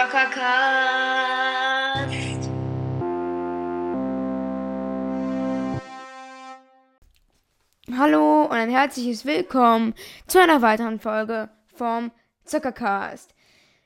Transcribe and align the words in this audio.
Zockercast. 0.00 0.40
Hallo 7.98 8.44
und 8.44 8.52
ein 8.52 8.70
herzliches 8.70 9.26
Willkommen 9.26 9.92
zu 10.26 10.40
einer 10.40 10.62
weiteren 10.62 11.00
Folge 11.00 11.50
vom 11.74 12.12
Zockercast. 12.46 13.34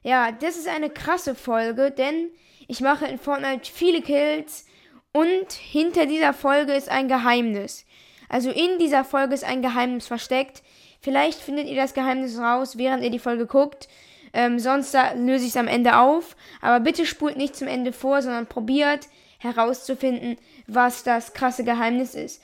Ja, 0.03 0.31
das 0.31 0.57
ist 0.57 0.69
eine 0.69 0.89
krasse 0.89 1.35
Folge, 1.35 1.91
denn 1.91 2.31
ich 2.69 2.81
mache 2.81 3.07
in 3.07 3.19
Fortnite 3.19 3.69
viele 3.73 4.01
Kills 4.01 4.67
und 5.13 5.51
hinter 5.51 6.07
dieser 6.07 6.33
Folge 6.33 6.75
ist 6.75 6.91
ein 6.91 7.09
Geheimnis. 7.09 7.87
Also 8.29 8.51
in 8.51 8.79
dieser 8.79 9.05
Folge 9.05 9.35
ist 9.35 9.45
ein 9.45 9.63
Geheimnis 9.63 10.07
versteckt. 10.07 10.63
Vielleicht 11.01 11.41
findet 11.41 11.67
ihr 11.67 11.77
das 11.77 11.93
Geheimnis 11.93 12.39
raus, 12.39 12.79
während 12.79 13.03
ihr 13.03 13.11
die 13.11 13.19
Folge 13.19 13.47
guckt. 13.47 13.89
Ähm, 14.35 14.59
sonst 14.59 14.95
löse 15.17 15.45
ich 15.45 15.53
es 15.53 15.57
am 15.57 15.69
Ende 15.69 15.97
auf. 15.97 16.37
Aber 16.61 16.81
bitte 16.81 17.07
spult 17.07 17.37
nicht 17.37 17.57
zum 17.57 17.69
Ende 17.69 17.93
vor, 17.93 18.21
sondern 18.21 18.47
probiert 18.47 19.09
herauszufinden, 19.39 20.37
was 20.67 21.05
das 21.05 21.33
krasse 21.33 21.65
Geheimnis 21.65 22.15
ist. 22.15 22.43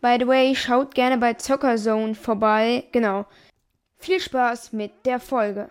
By 0.00 0.16
the 0.20 0.26
way, 0.28 0.54
schaut 0.54 0.94
gerne 0.94 1.18
bei 1.18 1.34
Zockerzone 1.34 2.14
vorbei. 2.14 2.84
Genau. 2.92 3.26
Viel 3.98 4.20
Spaß 4.20 4.72
mit 4.72 4.92
der 5.04 5.18
Folge. 5.18 5.70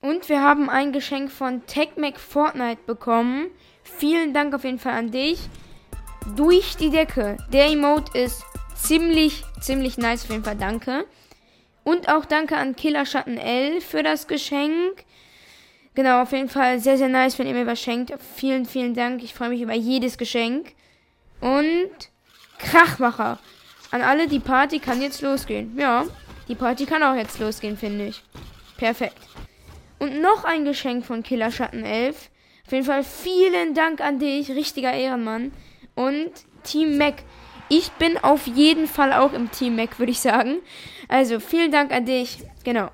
Und 0.00 0.28
wir 0.28 0.42
haben 0.42 0.68
ein 0.68 0.92
Geschenk 0.92 1.30
von 1.30 1.64
TechMac 1.66 2.18
Fortnite 2.18 2.82
bekommen. 2.86 3.46
Vielen 3.84 4.34
Dank 4.34 4.52
auf 4.54 4.64
jeden 4.64 4.80
Fall 4.80 4.94
an 4.94 5.12
dich. 5.12 5.38
Durch 6.34 6.76
die 6.76 6.90
Decke. 6.90 7.36
Der 7.52 7.66
Emote 7.66 8.18
ist 8.18 8.42
ziemlich, 8.74 9.44
ziemlich 9.60 9.98
nice. 9.98 10.24
Auf 10.24 10.30
jeden 10.30 10.44
Fall 10.44 10.56
danke. 10.56 11.04
Und 11.84 12.08
auch 12.08 12.24
danke 12.24 12.56
an 12.56 12.76
Killerschatten 12.76 13.38
L 13.38 13.80
für 13.80 14.02
das 14.02 14.26
Geschenk. 14.26 15.04
Genau, 15.94 16.22
auf 16.22 16.32
jeden 16.32 16.48
Fall 16.48 16.78
sehr, 16.78 16.96
sehr 16.96 17.08
nice, 17.08 17.38
wenn 17.38 17.46
ihr 17.46 17.54
mir 17.54 17.66
was 17.66 17.80
schenkt. 17.80 18.12
Vielen, 18.34 18.64
vielen 18.64 18.94
Dank. 18.94 19.22
Ich 19.22 19.34
freue 19.34 19.50
mich 19.50 19.60
über 19.60 19.74
jedes 19.74 20.16
Geschenk. 20.16 20.74
Und 21.40 21.90
Krachmacher. 22.58 23.38
An 23.90 24.00
alle, 24.00 24.26
die 24.26 24.38
Party 24.38 24.78
kann 24.78 25.02
jetzt 25.02 25.20
losgehen. 25.20 25.76
Ja, 25.76 26.04
die 26.48 26.54
Party 26.54 26.86
kann 26.86 27.02
auch 27.02 27.14
jetzt 27.14 27.38
losgehen, 27.40 27.76
finde 27.76 28.06
ich. 28.06 28.22
Perfekt. 28.78 29.18
Und 29.98 30.20
noch 30.20 30.44
ein 30.44 30.64
Geschenk 30.64 31.04
von 31.04 31.22
Killerschatten 31.22 31.84
11. 31.84 32.30
Auf 32.66 32.72
jeden 32.72 32.86
Fall 32.86 33.04
vielen 33.04 33.74
Dank 33.74 34.00
an 34.00 34.18
dich, 34.18 34.50
richtiger 34.50 34.92
Ehrenmann. 34.92 35.52
Und 35.94 36.30
Team 36.62 36.96
Mac. 36.96 37.16
Ich 37.74 37.90
bin 37.92 38.18
auf 38.18 38.46
jeden 38.46 38.86
Fall 38.86 39.14
auch 39.14 39.32
im 39.32 39.50
Team 39.50 39.76
Mac, 39.76 39.98
würde 39.98 40.12
ich 40.12 40.20
sagen. 40.20 40.58
Also 41.08 41.40
vielen 41.40 41.72
Dank 41.72 41.90
an 41.90 42.04
dich. 42.04 42.36
Genau. 42.64 42.90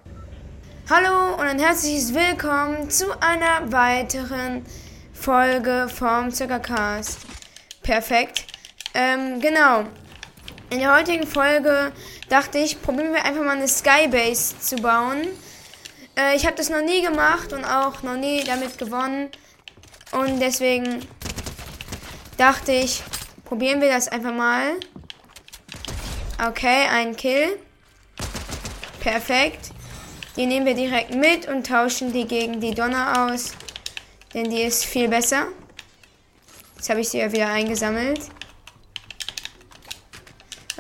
Hallo 0.89 1.35
und 1.35 1.49
ein 1.49 1.59
herzliches 1.59 2.15
Willkommen 2.15 2.89
zu 2.89 3.07
einer 3.21 3.73
weiteren 3.73 4.65
Folge 5.13 5.89
vom 5.93 6.31
Zuckercast. 6.31 7.23
Perfekt. 7.83 8.45
Ähm, 8.95 9.41
genau. 9.41 9.83
In 10.71 10.79
der 10.79 10.97
heutigen 10.97 11.27
Folge 11.27 11.91
dachte 12.29 12.59
ich, 12.59 12.81
probieren 12.81 13.13
wir 13.13 13.25
einfach 13.25 13.43
mal 13.43 13.57
eine 13.57 13.67
Skybase 13.67 14.61
zu 14.61 14.77
bauen. 14.77 15.27
Äh, 16.17 16.37
ich 16.37 16.47
habe 16.47 16.55
das 16.55 16.71
noch 16.71 16.85
nie 16.85 17.03
gemacht 17.03 17.53
und 17.53 17.65
auch 17.65 18.05
noch 18.05 18.17
nie 18.17 18.45
damit 18.45 18.79
gewonnen. 18.79 19.29
Und 20.13 20.39
deswegen 20.39 21.05
dachte 22.37 22.71
ich, 22.71 23.03
probieren 23.49 23.81
wir 23.81 23.89
das 23.89 24.09
einfach 24.09 24.35
mal. 24.35 24.75
Okay, 26.47 26.87
ein 26.93 27.17
Kill. 27.17 27.59
Perfekt. 29.01 29.71
Die 30.37 30.47
nehmen 30.47 30.67
wir 30.67 30.75
direkt 30.75 31.15
mit 31.15 31.49
und 31.49 31.67
tauschen 31.67 32.13
die 32.13 32.27
gegen 32.27 32.61
die 32.61 32.75
Donner 32.75 33.27
aus. 33.27 33.53
Denn 34.35 34.51
die 34.51 34.63
ist 34.63 34.85
viel 34.85 35.09
besser. 35.09 35.49
Jetzt 36.77 36.91
habe 36.91 37.01
ich 37.01 37.09
sie 37.09 37.19
ja 37.19 37.33
wieder 37.33 37.49
eingesammelt. 37.49 38.21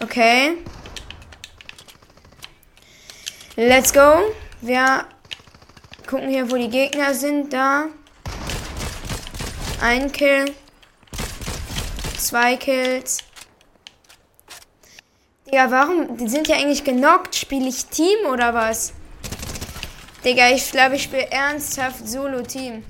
Okay. 0.00 0.58
Let's 3.56 3.92
go. 3.92 4.32
Wir 4.60 5.06
gucken 6.06 6.28
hier, 6.28 6.50
wo 6.50 6.56
die 6.56 6.68
Gegner 6.68 7.14
sind. 7.14 7.52
Da. 7.52 7.86
Ein 9.80 10.12
Kill. 10.12 10.54
Zwei 12.18 12.56
Kills. 12.56 13.18
Digga, 15.46 15.70
warum? 15.70 16.16
Die 16.16 16.28
sind 16.28 16.48
ja 16.48 16.56
eigentlich 16.56 16.82
genockt. 16.82 17.36
Spiele 17.36 17.68
ich 17.68 17.86
Team 17.86 18.26
oder 18.30 18.52
was? 18.52 18.92
Digga, 20.24 20.50
ich 20.50 20.70
glaube, 20.72 20.96
ich 20.96 21.04
spiele 21.04 21.30
ernsthaft 21.30 22.06
Solo-Team. 22.06 22.84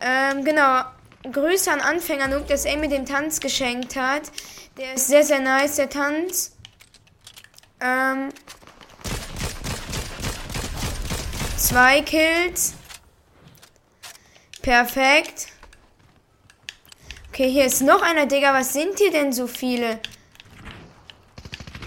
Ähm, 0.00 0.44
genau. 0.44 0.82
Grüße 1.30 1.70
an 1.70 1.80
Anfänger 1.80 2.26
Nook, 2.26 2.48
dass 2.48 2.64
er 2.64 2.76
mir 2.76 2.88
den 2.88 3.06
Tanz 3.06 3.38
geschenkt 3.38 3.94
hat. 3.94 4.22
Der 4.76 4.94
ist 4.94 5.06
sehr, 5.06 5.22
sehr 5.22 5.38
nice, 5.38 5.76
der 5.76 5.88
Tanz. 5.88 6.56
Ähm, 7.80 8.30
zwei 11.56 12.02
Kills. 12.02 12.74
Perfekt. 14.62 15.48
Okay, 17.28 17.50
hier 17.50 17.66
ist 17.66 17.82
noch 17.82 18.00
einer, 18.00 18.26
Digga. 18.26 18.54
Was 18.54 18.72
sind 18.72 18.98
hier 18.98 19.10
denn 19.10 19.32
so 19.32 19.46
viele? 19.46 19.98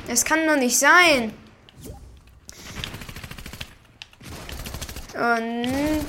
Das 0.07 0.25
kann 0.25 0.45
doch 0.45 0.57
nicht 0.57 0.77
sein. 0.77 1.33
Und... 5.13 6.05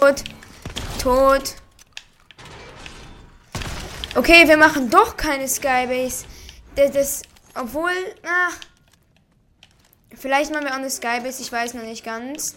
Tot. 0.00 0.24
Tot. 1.00 1.54
Okay, 4.16 4.46
wir 4.46 4.56
machen 4.56 4.90
doch 4.90 5.16
keine 5.16 5.48
Skybase. 5.48 6.26
Das, 6.74 6.90
das 6.90 7.22
obwohl, 7.54 7.92
ach, 8.26 8.58
vielleicht 10.24 10.50
machen 10.50 10.64
wir 10.64 10.72
auch 10.72 10.78
eine 10.78 10.88
Skybase, 10.88 11.42
ich 11.42 11.52
weiß 11.52 11.74
noch 11.74 11.82
nicht 11.82 12.02
ganz. 12.02 12.56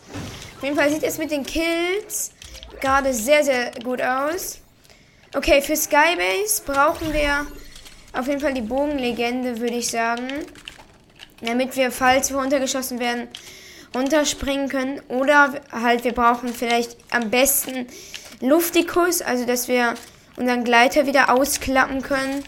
Auf 0.55 0.63
jeden 0.63 0.77
Fall 0.77 0.89
sieht 0.89 1.03
es 1.03 1.17
mit 1.17 1.31
den 1.31 1.45
Kills 1.45 2.31
gerade 2.79 3.13
sehr, 3.13 3.43
sehr 3.43 3.71
gut 3.83 4.01
aus. 4.01 4.59
Okay, 5.35 5.61
für 5.61 5.75
Skybase 5.75 6.63
brauchen 6.65 7.11
wir 7.11 7.45
auf 8.13 8.25
jeden 8.27 8.39
Fall 8.39 8.53
die 8.53 8.61
Bogenlegende, 8.61 9.59
würde 9.59 9.75
ich 9.75 9.89
sagen. 9.89 10.29
Damit 11.41 11.75
wir, 11.75 11.91
falls 11.91 12.31
wir 12.31 12.37
runtergeschossen 12.37 12.99
werden, 12.99 13.27
runterspringen 13.93 14.69
können. 14.69 15.01
Oder 15.09 15.59
halt, 15.69 16.05
wir 16.05 16.13
brauchen 16.13 16.53
vielleicht 16.53 16.95
am 17.09 17.29
besten 17.29 17.85
Luftikus, 18.39 19.21
also 19.21 19.43
dass 19.43 19.67
wir 19.67 19.95
unseren 20.37 20.63
Gleiter 20.63 21.05
wieder 21.05 21.33
ausklappen 21.33 22.01
können. 22.01 22.45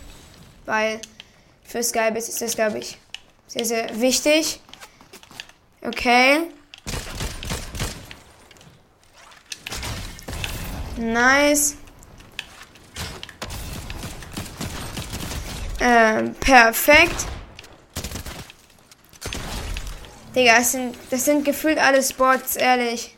Weil 0.65 1.01
für 1.65 1.83
Skybase 1.83 2.31
ist 2.31 2.41
das, 2.41 2.55
glaube 2.55 2.77
ich, 2.77 2.97
sehr, 3.47 3.65
sehr 3.65 3.99
wichtig. 3.99 4.61
Okay. 5.81 6.51
Nice. 10.97 11.75
Ähm, 15.79 16.33
perfekt. 16.35 17.25
Digga, 20.35 20.57
das 20.57 20.73
sind, 20.73 20.95
das 21.09 21.25
sind 21.25 21.45
gefühlt 21.45 21.79
alle 21.79 22.03
Sports, 22.03 22.57
ehrlich. 22.57 23.17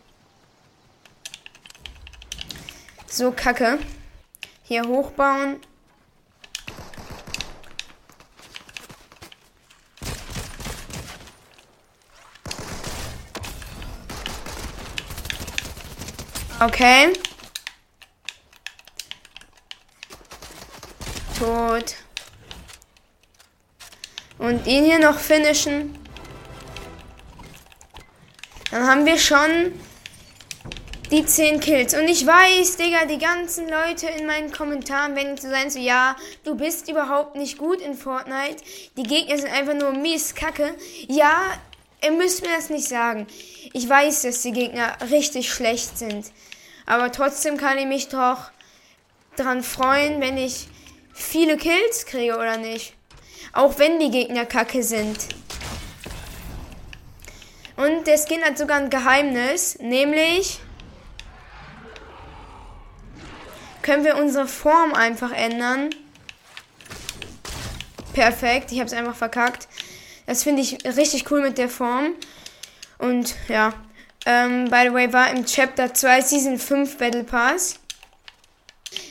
So 3.07 3.31
kacke. 3.31 3.79
Hier 4.63 4.83
hochbauen. 4.83 5.59
Okay. 16.61 17.11
Tot. 21.39 21.95
Und 24.37 24.67
ihn 24.67 24.85
hier 24.85 24.99
noch 24.99 25.17
finishen. 25.17 25.97
Dann 28.69 28.87
haben 28.87 29.07
wir 29.07 29.17
schon 29.17 29.73
die 31.09 31.25
10 31.25 31.59
Kills. 31.61 31.95
Und 31.95 32.07
ich 32.07 32.27
weiß, 32.27 32.77
Digga, 32.77 33.05
die 33.05 33.17
ganzen 33.17 33.67
Leute 33.67 34.07
in 34.09 34.27
meinen 34.27 34.51
Kommentaren 34.51 35.15
werden 35.15 35.39
zu 35.39 35.49
sein, 35.49 35.71
so, 35.71 35.79
ja, 35.79 36.15
du 36.43 36.55
bist 36.55 36.87
überhaupt 36.87 37.35
nicht 37.35 37.57
gut 37.57 37.81
in 37.81 37.95
Fortnite. 37.95 38.63
Die 38.97 39.03
Gegner 39.03 39.39
sind 39.39 39.51
einfach 39.51 39.73
nur 39.73 39.93
mies 39.93 40.35
kacke. 40.35 40.75
Ja, 41.07 41.59
ihr 42.03 42.11
müsst 42.11 42.41
mir 42.41 42.55
das 42.55 42.69
nicht 42.69 42.87
sagen. 42.87 43.27
Ich 43.73 43.87
weiß, 43.87 44.23
dass 44.23 44.41
die 44.41 44.51
Gegner 44.51 44.97
richtig 45.09 45.51
schlecht 45.51 45.97
sind. 45.97 46.31
Aber 46.85 47.11
trotzdem 47.11 47.57
kann 47.57 47.77
ich 47.77 47.85
mich 47.85 48.09
doch 48.09 48.51
dran 49.35 49.63
freuen, 49.63 50.19
wenn 50.19 50.37
ich 50.37 50.67
viele 51.13 51.57
Kills 51.57 52.05
kriege 52.05 52.35
oder 52.35 52.57
nicht. 52.57 52.93
Auch 53.53 53.77
wenn 53.79 53.99
die 53.99 54.11
Gegner 54.11 54.45
kacke 54.45 54.83
sind. 54.83 55.17
Und 57.75 58.05
der 58.05 58.17
Skin 58.17 58.43
hat 58.43 58.57
sogar 58.57 58.77
ein 58.77 58.89
Geheimnis, 58.89 59.79
nämlich 59.79 60.59
können 63.81 64.03
wir 64.03 64.17
unsere 64.17 64.47
Form 64.47 64.93
einfach 64.93 65.31
ändern. 65.31 65.89
Perfekt, 68.13 68.71
ich 68.71 68.79
habe 68.79 68.87
es 68.87 68.93
einfach 68.93 69.15
verkackt. 69.15 69.67
Das 70.31 70.43
finde 70.43 70.61
ich 70.61 70.85
richtig 70.85 71.29
cool 71.29 71.41
mit 71.41 71.57
der 71.57 71.67
Form. 71.67 72.13
Und 72.99 73.35
ja, 73.49 73.73
ähm, 74.25 74.69
by 74.69 74.83
the 74.87 74.93
way, 74.93 75.11
war 75.11 75.29
im 75.29 75.45
Chapter 75.45 75.93
2 75.93 76.21
Season 76.21 76.57
5 76.57 76.97
Battle 76.97 77.25
Pass. 77.25 77.81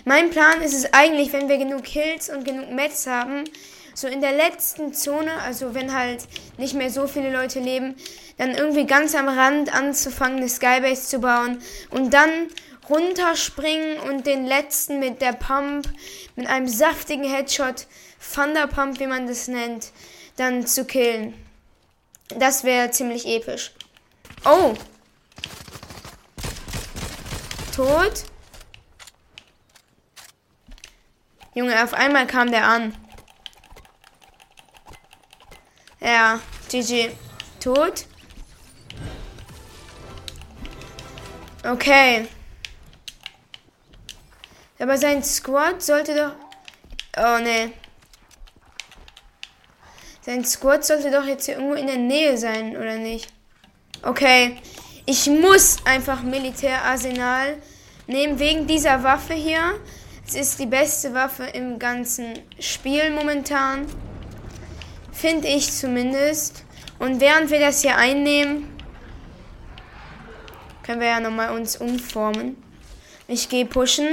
Mein 0.07 0.31
Plan 0.31 0.63
ist 0.63 0.73
es 0.73 0.95
eigentlich, 0.95 1.31
wenn 1.35 1.51
wir 1.51 1.59
genug 1.59 1.85
Kills 1.85 2.31
und 2.31 2.47
genug 2.47 2.71
Mets 2.71 3.07
haben, 3.07 3.45
so 3.93 4.09
in 4.09 4.23
der 4.23 4.33
letzten 4.33 4.95
Zone, 4.95 5.31
also 5.43 5.75
wenn 5.75 5.93
halt 5.93 6.25
nicht 6.57 6.73
mehr 6.73 6.89
so 6.89 7.07
viele 7.07 7.31
Leute 7.31 7.61
leben, 7.61 7.97
dann 8.39 8.55
irgendwie 8.55 8.87
ganz 8.87 9.15
am 9.15 9.29
Rand 9.29 9.75
anzufangen, 9.75 10.39
eine 10.39 10.49
Skybase 10.49 11.03
zu 11.07 11.19
bauen 11.19 11.59
und 11.91 12.15
dann 12.15 12.49
runterspringen 12.89 14.01
und 14.09 14.27
den 14.27 14.47
letzten 14.47 15.01
mit 15.01 15.21
der 15.21 15.35
Pump, 15.35 15.87
mit 16.37 16.47
einem 16.47 16.67
saftigen 16.67 17.31
Headshot, 17.31 17.87
Thunder 18.35 18.69
Pump, 18.69 19.01
wie 19.01 19.07
man 19.07 19.27
das 19.27 19.49
nennt, 19.49 19.93
dann 20.41 20.67
zu 20.67 20.87
killen. 20.87 21.35
Das 22.29 22.65
wäre 22.65 22.91
ziemlich 22.91 23.27
episch. 23.27 23.73
Oh! 24.45 24.75
Tot. 27.77 28.25
Junge, 31.55 31.83
auf 31.83 31.93
einmal 31.93 32.27
kam 32.27 32.51
der 32.51 32.67
an. 32.67 32.97
Ja, 36.01 36.41
GG. 36.71 37.11
Tot. 37.61 38.07
Okay. 41.65 42.27
Aber 44.79 44.97
sein 44.97 45.23
Squad 45.23 45.83
sollte 45.83 46.15
doch. 46.17 46.33
Oh 47.19 47.39
ne. 47.43 47.73
Sein 50.31 50.45
Squad 50.45 50.85
sollte 50.85 51.11
doch 51.11 51.25
jetzt 51.25 51.47
hier 51.47 51.57
irgendwo 51.57 51.75
in 51.75 51.89
der 51.89 51.97
Nähe 51.97 52.39
sein, 52.39 52.77
oder 52.77 52.99
nicht? 52.99 53.33
Okay. 54.05 54.59
Ich 55.05 55.27
muss 55.27 55.79
einfach 55.85 56.23
Militärarsenal 56.23 57.57
nehmen 58.07 58.39
wegen 58.39 58.69
dieser 58.69 59.03
Waffe 59.03 59.35
hier. 59.35 59.81
Es 60.25 60.37
ist 60.37 60.61
die 60.61 60.67
beste 60.67 61.15
Waffe 61.15 61.47
im 61.47 61.81
ganzen 61.81 62.39
Spiel 62.61 63.11
momentan. 63.11 63.87
Finde 65.11 65.49
ich 65.49 65.73
zumindest. 65.73 66.65
Und 67.01 67.21
während 67.21 67.51
wir 67.51 67.59
das 67.59 67.83
hier 67.83 67.97
einnehmen, 67.97 68.69
können 70.85 71.01
wir 71.01 71.09
ja 71.09 71.19
nochmal 71.19 71.51
uns 71.59 71.75
umformen. 71.75 72.57
Ich 73.27 73.49
gehe 73.49 73.67
pushen. 73.67 74.07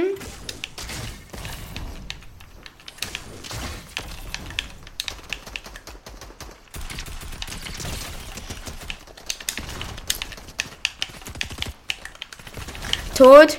Tot. 13.18 13.58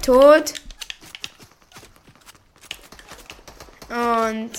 Tot. 0.00 0.54
Und 3.90 4.50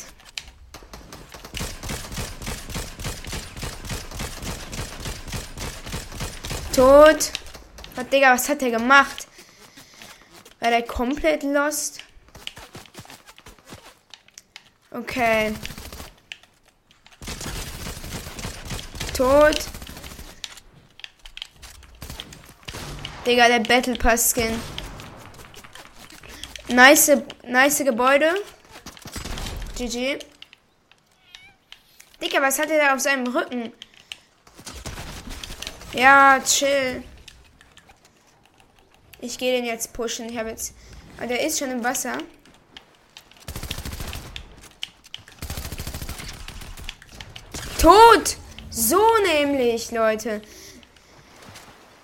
tot. 6.75 7.31
Was, 7.95 8.09
Digga, 8.09 8.33
was 8.33 8.47
hat 8.47 8.61
der 8.61 8.69
gemacht? 8.69 9.27
War 10.59 10.69
der 10.69 10.83
komplett 10.83 11.41
lost? 11.41 12.01
Okay. 14.91 15.55
Tot. 19.17 19.80
Digga, 23.31 23.47
der 23.47 23.59
Battle 23.59 23.95
Pass 23.95 24.33
Skin. 24.33 24.61
Nice, 26.67 27.09
nice 27.47 27.77
Gebäude. 27.77 28.29
GG. 29.77 30.19
Digga, 32.21 32.41
was 32.41 32.59
hat 32.59 32.69
er 32.69 32.77
da 32.77 32.93
auf 32.93 32.99
seinem 32.99 33.25
Rücken? 33.27 33.71
Ja, 35.93 36.41
chill. 36.43 37.05
Ich 39.21 39.37
gehe 39.37 39.55
den 39.55 39.63
jetzt 39.63 39.93
pushen. 39.93 40.27
Ich 40.27 40.37
habe 40.37 40.49
jetzt. 40.49 40.75
Aber 41.15 41.27
der 41.27 41.45
ist 41.45 41.57
schon 41.57 41.71
im 41.71 41.85
Wasser. 41.85 42.17
Tot! 47.79 48.35
So 48.69 49.01
nämlich, 49.23 49.89
Leute. 49.91 50.41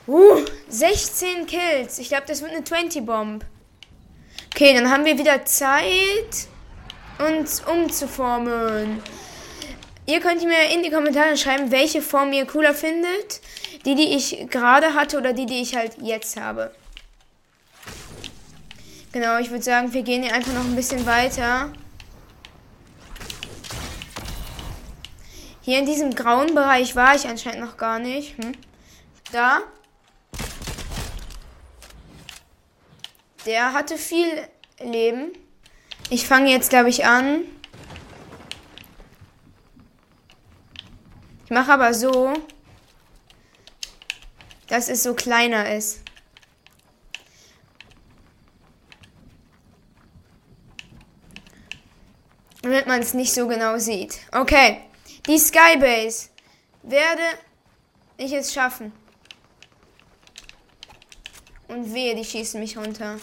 Uh, 0.07 0.45
16 0.69 1.45
Kills. 1.45 1.99
Ich 1.99 2.07
glaube, 2.07 2.23
das 2.27 2.41
wird 2.41 2.51
eine 2.51 2.61
20-Bomb. 2.61 3.43
Okay, 4.53 4.73
dann 4.73 4.89
haben 4.89 5.03
wir 5.03 5.17
wieder 5.17 5.43
Zeit, 5.45 6.47
uns 7.19 7.61
umzuformen. 7.61 9.03
Ihr 10.05 10.21
könnt 10.21 10.41
mir 10.43 10.73
in 10.73 10.83
die 10.83 10.89
Kommentare 10.89 11.35
schreiben, 11.35 11.69
welche 11.71 12.01
Form 12.01 12.31
ihr 12.31 12.45
cooler 12.45 12.73
findet. 12.73 13.41
Die, 13.85 13.95
die 13.95 14.15
ich 14.15 14.47
gerade 14.49 14.93
hatte 14.93 15.17
oder 15.17 15.33
die, 15.33 15.45
die 15.45 15.61
ich 15.61 15.75
halt 15.75 15.97
jetzt 16.01 16.39
habe. 16.39 16.71
Genau, 19.11 19.37
ich 19.39 19.49
würde 19.49 19.63
sagen, 19.63 19.93
wir 19.93 20.03
gehen 20.03 20.23
hier 20.23 20.33
einfach 20.33 20.53
noch 20.53 20.65
ein 20.65 20.75
bisschen 20.75 21.05
weiter. 21.05 21.71
Hier 25.61 25.79
in 25.79 25.85
diesem 25.85 26.15
grauen 26.15 26.55
Bereich 26.55 26.95
war 26.95 27.15
ich 27.15 27.27
anscheinend 27.27 27.61
noch 27.61 27.75
gar 27.75 27.99
nicht. 27.99 28.37
Hm. 28.37 28.53
Da. 29.31 29.61
Der 33.47 33.71
hatte 33.71 33.97
viel 33.97 34.45
Leben. 34.79 35.31
Ich 36.09 36.27
fange 36.27 36.51
jetzt, 36.51 36.69
glaube 36.69 36.89
ich, 36.89 37.05
an. 37.05 37.43
Ich 41.45 41.51
mache 41.51 41.71
aber 41.71 41.93
so, 41.93 42.33
dass 44.67 44.89
es 44.89 45.01
so 45.01 45.13
kleiner 45.13 45.73
ist. 45.73 46.01
Damit 52.63 52.85
man 52.85 53.01
es 53.01 53.13
nicht 53.13 53.33
so 53.33 53.47
genau 53.47 53.77
sieht. 53.77 54.19
Okay, 54.33 54.81
die 55.25 55.39
Skybase 55.39 56.31
werde 56.83 57.23
ich 58.17 58.33
es 58.33 58.53
schaffen. 58.53 58.91
Und 61.69 61.93
wehe, 61.93 62.13
die 62.13 62.25
schießen 62.25 62.59
mich 62.59 62.77
runter. 62.77 63.17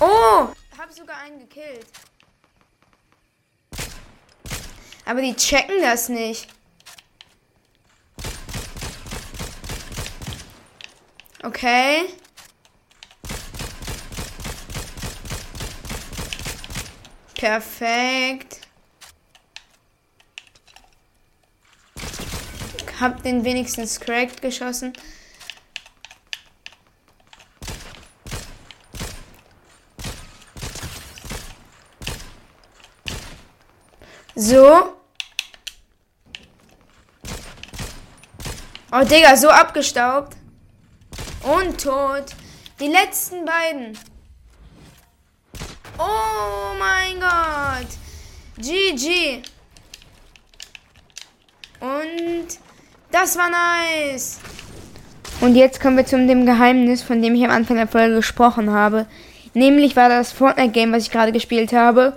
Oh! 0.00 0.48
Hab 0.76 0.92
sogar 0.92 1.13
einen 1.24 1.38
gekillt. 1.38 1.86
Aber 5.06 5.20
die 5.20 5.34
checken 5.34 5.80
das 5.80 6.08
nicht. 6.08 6.48
Okay. 11.42 12.06
Perfekt. 17.34 18.60
Hab 23.00 23.22
den 23.22 23.44
wenigstens 23.44 24.00
cracked 24.00 24.40
geschossen. 24.40 24.94
So. 34.46 34.92
Oh, 38.92 39.02
Digga, 39.02 39.38
so 39.38 39.48
abgestaubt. 39.48 40.36
Und 41.42 41.82
tot. 41.82 42.26
Die 42.78 42.88
letzten 42.88 43.46
beiden. 43.46 43.98
Oh 45.98 46.74
mein 46.78 47.20
Gott. 47.20 47.88
GG. 48.58 49.40
Und 51.80 52.58
das 53.10 53.38
war 53.38 53.48
nice. 53.48 54.40
Und 55.40 55.54
jetzt 55.54 55.80
kommen 55.80 55.96
wir 55.96 56.04
zu 56.04 56.18
dem 56.18 56.44
Geheimnis, 56.44 57.02
von 57.02 57.22
dem 57.22 57.34
ich 57.34 57.44
am 57.46 57.50
Anfang 57.50 57.76
der 57.76 57.88
Folge 57.88 58.16
gesprochen 58.16 58.70
habe. 58.70 59.06
Nämlich 59.54 59.96
war 59.96 60.10
das 60.10 60.32
Fortnite-Game, 60.32 60.92
was 60.92 61.04
ich 61.04 61.10
gerade 61.10 61.32
gespielt 61.32 61.72
habe. 61.72 62.14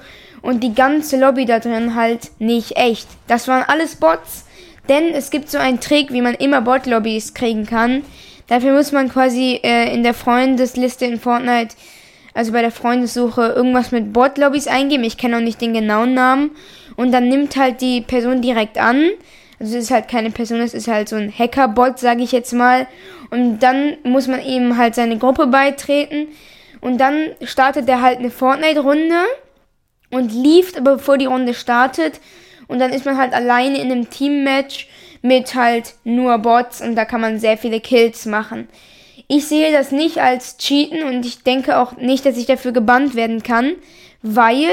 Und 0.48 0.64
die 0.64 0.74
ganze 0.74 1.20
Lobby 1.20 1.44
da 1.44 1.60
drin 1.60 1.94
halt 1.94 2.32
nicht 2.40 2.78
echt. 2.78 3.06
Das 3.28 3.50
waren 3.50 3.66
alles 3.68 3.98
Bots. 3.98 4.46
Denn 4.88 5.14
es 5.14 5.30
gibt 5.30 5.50
so 5.50 5.58
einen 5.58 5.82
Trick, 5.82 6.14
wie 6.14 6.22
man 6.22 6.36
immer 6.36 6.62
Bot-Lobbys 6.62 7.34
kriegen 7.34 7.66
kann. 7.66 8.04
Dafür 8.48 8.72
muss 8.72 8.94
man 8.94 9.10
quasi 9.10 9.60
äh, 9.62 9.94
in 9.94 10.04
der 10.04 10.14
Freundesliste 10.14 11.04
in 11.04 11.20
Fortnite, 11.20 11.76
also 12.34 12.54
bei 12.54 12.62
der 12.62 12.72
Freundessuche, 12.72 13.42
irgendwas 13.58 13.92
mit 13.92 14.14
Bot-Lobbys 14.14 14.68
eingeben. 14.68 15.04
Ich 15.04 15.18
kenne 15.18 15.36
auch 15.36 15.42
nicht 15.42 15.60
den 15.60 15.74
genauen 15.74 16.14
Namen. 16.14 16.52
Und 16.96 17.12
dann 17.12 17.28
nimmt 17.28 17.58
halt 17.58 17.82
die 17.82 18.00
Person 18.00 18.42
direkt 18.42 18.78
an. 18.78 19.04
Also 19.60 19.76
es 19.76 19.84
ist 19.84 19.92
halt 19.92 20.08
keine 20.08 20.32
Person, 20.32 20.62
es 20.62 20.74
ist 20.74 20.88
halt 20.88 21.10
so 21.10 21.18
ein 21.18 21.30
Hacker-Bot, 21.30 22.00
sage 22.00 22.24
ich 22.24 22.32
jetzt 22.32 22.54
mal. 22.54 22.88
Und 23.32 23.60
dann 23.60 23.98
muss 24.04 24.30
man 24.30 24.42
ihm 24.42 24.78
halt 24.78 24.96
seine 24.96 25.18
Gruppe 25.18 25.48
beitreten. 25.48 26.30
Und 26.80 27.00
dann 27.00 27.32
startet 27.42 27.90
er 27.90 28.02
halt 28.02 28.20
eine 28.20 28.32
Fortnite-Runde 28.32 29.26
und 30.12 30.32
lief, 30.32 30.74
bevor 30.82 31.18
die 31.18 31.26
Runde 31.26 31.54
startet. 31.54 32.20
Und 32.68 32.80
dann 32.80 32.92
ist 32.92 33.06
man 33.06 33.18
halt 33.18 33.34
alleine 33.34 33.80
in 33.80 33.92
einem 33.92 34.10
Team-Match 34.10 34.88
mit 35.22 35.56
halt 35.56 35.96
nur 36.04 36.38
Bots 36.38 36.82
und 36.82 36.96
da 36.96 37.06
kann 37.06 37.22
man 37.22 37.40
sehr 37.40 37.58
viele 37.58 37.80
Kills 37.80 38.26
machen. 38.26 38.68
Ich 39.28 39.48
sehe 39.48 39.72
das 39.72 39.92
nicht 39.92 40.20
als 40.20 40.58
Cheaten 40.58 41.04
und 41.04 41.26
ich 41.26 41.44
denke 41.44 41.78
auch 41.78 41.98
nicht, 41.98 42.26
dass 42.26 42.38
ich 42.38 42.46
dafür 42.46 42.72
gebannt 42.72 43.16
werden 43.16 43.44
kann, 43.44 43.74
weil 44.22 44.70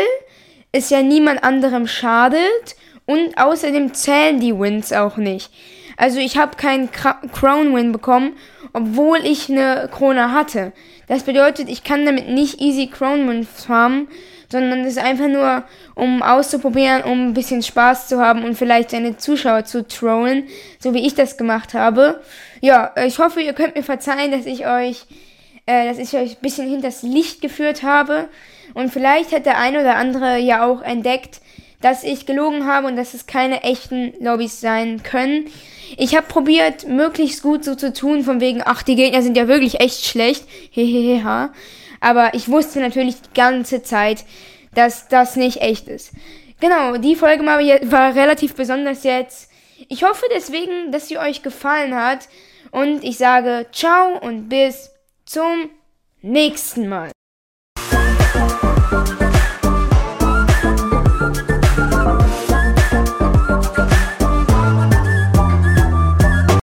es 0.71 0.91
ja 0.91 1.03
niemand 1.03 1.43
anderem 1.43 1.87
schadet 1.87 2.76
und 3.07 3.37
außerdem 3.37 3.95
zählen 3.95 4.41
die 4.41 4.57
Wins 4.57 4.93
auch 4.93 5.17
nicht. 5.17 5.50
Also 5.97 6.19
ich 6.19 6.37
habe 6.37 6.57
keinen 6.57 6.91
Crown-Win 6.91 7.93
bekommen, 7.93 8.37
obwohl 8.73 9.19
ich 9.25 9.50
eine 9.50 9.88
Krone 9.93 10.33
hatte. 10.33 10.73
Das 11.07 11.23
bedeutet, 11.23 11.69
ich 11.69 11.85
kann 11.85 12.05
damit 12.05 12.29
nicht 12.29 12.61
easy 12.61 12.88
Crown-Wins 12.88 13.64
farmen, 13.64 14.09
sondern 14.54 14.82
es 14.82 14.92
ist 14.92 15.02
einfach 15.02 15.26
nur, 15.26 15.64
um 15.96 16.23
auszuprobieren, 16.23 17.02
um 17.02 17.26
ein 17.26 17.34
bisschen 17.34 17.61
Spaß 17.61 18.06
zu 18.06 18.20
haben 18.20 18.44
und 18.44 18.56
vielleicht 18.56 18.90
seine 18.90 19.16
Zuschauer 19.16 19.64
zu 19.64 19.87
trollen, 19.87 20.44
so 20.78 20.94
wie 20.94 21.04
ich 21.04 21.16
das 21.16 21.37
gemacht 21.37 21.75
habe. 21.75 22.20
Ja, 22.61 22.92
ich 23.04 23.18
hoffe, 23.18 23.40
ihr 23.40 23.52
könnt 23.52 23.75
mir 23.75 23.82
verzeihen, 23.82 24.30
dass 24.30 24.46
ich 24.46 24.64
euch, 24.64 25.06
äh, 25.66 25.88
dass 25.88 25.99
ich 25.99 26.14
euch 26.16 26.37
ein 26.37 26.40
bisschen 26.40 26.68
hinters 26.68 27.02
Licht 27.02 27.42
geführt 27.42 27.82
habe. 27.82 28.28
Und 28.75 28.92
vielleicht 28.92 29.32
hat 29.32 29.44
der 29.44 29.58
eine 29.58 29.80
oder 29.80 29.96
andere 29.96 30.38
ja 30.38 30.64
auch 30.64 30.82
entdeckt, 30.82 31.40
dass 31.80 32.04
ich 32.04 32.25
gelogen 32.25 32.64
habe 32.64 32.87
und 32.87 32.94
dass 32.94 33.12
es 33.12 33.26
keine 33.26 33.64
echten 33.64 34.14
Lobbys 34.20 34.61
sein 34.61 35.02
können. 35.02 35.46
Ich 35.96 36.16
habe 36.16 36.28
probiert, 36.28 36.87
möglichst 36.87 37.42
gut 37.42 37.64
so 37.64 37.75
zu 37.75 37.92
tun, 37.92 38.23
von 38.23 38.40
wegen, 38.40 38.62
ach, 38.64 38.84
die 38.84 38.94
Gegner 38.94 39.20
sind 39.20 39.37
ja 39.37 39.49
wirklich 39.49 39.80
echt 39.80 40.06
schlecht. 40.06 40.44
Hehehe. 40.70 41.50
Aber 42.04 42.34
ich 42.34 42.50
wusste 42.50 42.80
natürlich 42.80 43.23
die 43.23 43.32
ganze 43.34 43.82
Zeit, 43.82 44.26
dass 44.75 45.08
das 45.08 45.37
nicht 45.37 45.62
echt 45.62 45.88
ist. 45.88 46.12
Genau, 46.61 46.99
die 46.99 47.16
Folge 47.16 47.44
war 47.46 48.14
relativ 48.14 48.54
besonders 48.54 49.04
jetzt. 49.04 49.50
Ich 49.88 50.04
hoffe 50.04 50.26
deswegen, 50.34 50.92
dass 50.92 51.08
sie 51.08 51.16
euch 51.16 51.42
gefallen 51.42 51.94
hat. 51.94 52.28
Und 52.70 53.02
ich 53.04 53.16
sage 53.16 53.66
ciao 53.73 54.18
und 54.20 54.50
bis 54.50 54.90
zum 55.25 55.70
nächsten 56.20 56.88
Mal. 56.88 57.13